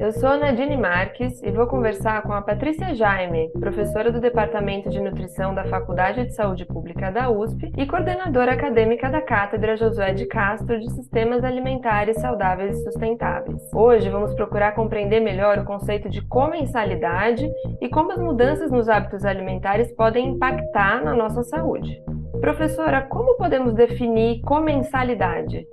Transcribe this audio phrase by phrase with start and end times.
[0.00, 4.88] eu sou a Nadine Marques e vou conversar com a Patrícia Jaime, professora do Departamento
[4.88, 10.14] de Nutrição da Faculdade de Saúde Pública da USP e coordenadora acadêmica da Cátedra Josué
[10.14, 13.60] de Castro de Sistemas Alimentares Saudáveis e Sustentáveis.
[13.74, 17.46] Hoje vamos procurar compreender melhor o conceito de comensalidade
[17.78, 22.02] e como as mudanças nos hábitos alimentares podem impactar na nossa saúde.
[22.40, 25.66] Professora, como podemos definir comensalidade?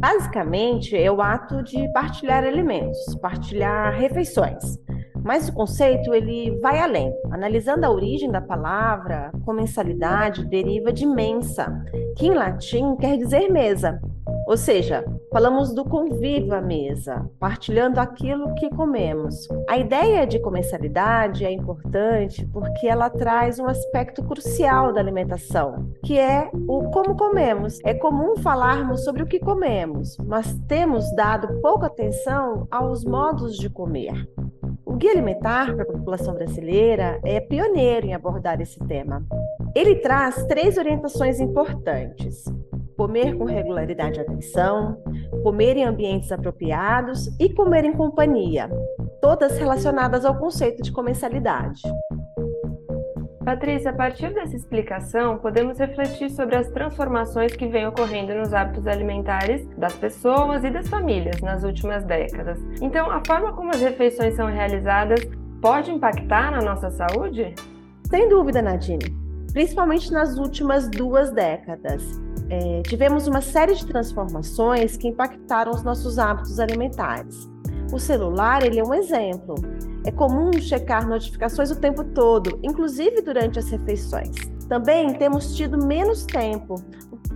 [0.00, 4.78] Basicamente, é o ato de partilhar alimentos, partilhar refeições.
[5.22, 7.12] Mas o conceito ele vai além.
[7.30, 11.84] Analisando a origem da palavra, comensalidade deriva de mensa,
[12.16, 14.00] que em latim quer dizer mesa,
[14.46, 19.48] ou seja, falamos do convívio à mesa, partilhando aquilo que comemos.
[19.68, 26.18] A ideia de comensalidade é importante porque ela traz um aspecto crucial da alimentação, que
[26.18, 27.78] é o como comemos.
[27.84, 33.70] É comum falarmos sobre o que comemos, mas temos dado pouca atenção aos modos de
[33.70, 34.28] comer.
[34.84, 39.24] O Guia Alimentar para a População Brasileira é pioneiro em abordar esse tema.
[39.74, 42.44] Ele traz três orientações importantes
[43.00, 45.02] comer com regularidade e atenção,
[45.42, 48.68] comer em ambientes apropriados e comer em companhia,
[49.20, 51.82] todas relacionadas ao conceito de comensalidade.
[53.44, 58.86] Patrícia, a partir dessa explicação, podemos refletir sobre as transformações que vêm ocorrendo nos hábitos
[58.86, 62.58] alimentares das pessoas e das famílias nas últimas décadas.
[62.80, 65.20] Então, a forma como as refeições são realizadas
[65.60, 67.54] pode impactar na nossa saúde?
[68.08, 69.16] Sem dúvida, Nadine,
[69.52, 76.18] principalmente nas últimas duas décadas é, tivemos uma série de transformações que impactaram os nossos
[76.18, 77.48] hábitos alimentares.
[77.92, 79.54] O celular ele é um exemplo.
[80.04, 84.34] É comum checar notificações o tempo todo, inclusive durante as refeições.
[84.68, 86.76] Também temos tido menos tempo,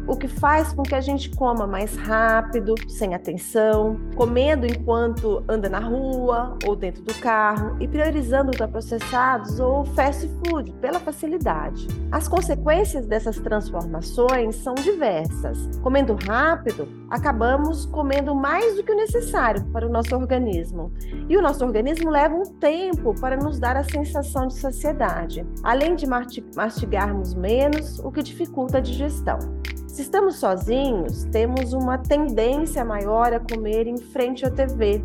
[0.07, 5.69] o que faz com que a gente coma mais rápido, sem atenção, comendo enquanto anda
[5.69, 11.87] na rua ou dentro do carro e priorizando ultraprocessados ou fast food pela facilidade.
[12.13, 15.71] As consequências dessas transformações são diversas.
[15.83, 20.93] Comendo rápido, acabamos comendo mais do que o necessário para o nosso organismo.
[21.29, 25.95] E o nosso organismo leva um tempo para nos dar a sensação de saciedade, além
[25.97, 29.39] de mastigarmos menos, o que dificulta a digestão.
[29.95, 35.01] Se estamos sozinhos, temos uma tendência maior a comer em frente à TV,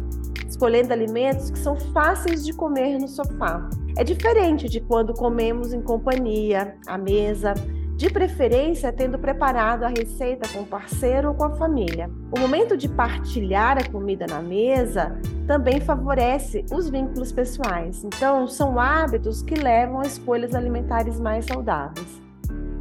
[0.48, 3.70] escolhendo alimentos que são fáceis de comer no sofá.
[3.96, 7.54] É diferente de quando comemos em companhia, à mesa,
[7.96, 12.10] de preferência tendo preparado a receita com o parceiro ou com a família.
[12.36, 18.04] O momento de partilhar a comida na mesa também favorece os vínculos pessoais.
[18.04, 22.28] Então, são hábitos que levam a escolhas alimentares mais saudáveis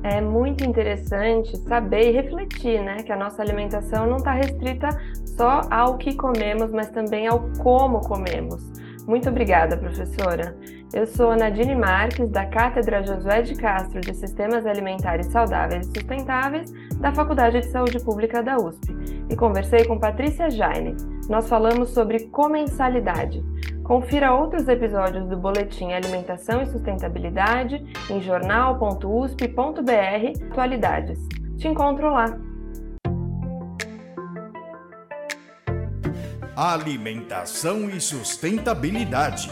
[0.02, 4.88] é muito interessante saber e refletir, né, que a nossa alimentação não está restrita
[5.24, 8.62] só ao que comemos, mas também ao como comemos.
[9.06, 10.54] Muito obrigada, professora.
[10.92, 16.72] Eu sou Nadine Marques, da Cátedra Josué de Castro de Sistemas Alimentares Saudáveis e Sustentáveis,
[16.98, 18.94] da Faculdade de Saúde Pública da USP,
[19.30, 20.96] e conversei com Patrícia Jaine.
[21.28, 23.42] Nós falamos sobre comensalidade
[23.88, 31.18] Confira outros episódios do Boletim Alimentação e Sustentabilidade em jornal.usp.br Atualidades.
[31.56, 32.38] Te encontro lá.
[36.54, 39.48] Alimentação e sustentabilidade.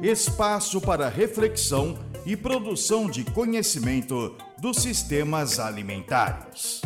[0.00, 6.80] Espaço para reflexão e produção de conhecimento dos sistemas alimentares.